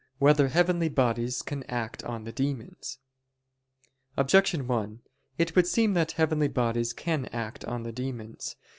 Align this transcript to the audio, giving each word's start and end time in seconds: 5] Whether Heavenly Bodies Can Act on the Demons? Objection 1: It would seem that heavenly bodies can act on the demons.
5] 0.13 0.15
Whether 0.17 0.47
Heavenly 0.47 0.89
Bodies 0.89 1.43
Can 1.43 1.61
Act 1.69 2.03
on 2.05 2.23
the 2.23 2.31
Demons? 2.31 2.97
Objection 4.17 4.65
1: 4.65 5.01
It 5.37 5.55
would 5.55 5.67
seem 5.67 5.93
that 5.93 6.13
heavenly 6.13 6.47
bodies 6.47 6.91
can 6.91 7.27
act 7.27 7.63
on 7.65 7.83
the 7.83 7.91
demons. 7.91 8.55